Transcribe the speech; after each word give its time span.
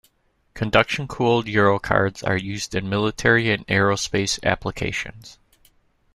Conduction-cooled 0.55 1.45
Eurocards 1.45 2.27
are 2.27 2.35
used 2.35 2.73
in 2.73 2.89
military 2.89 3.51
and 3.51 3.67
aerospace 3.67 4.43
applications. 4.43 5.37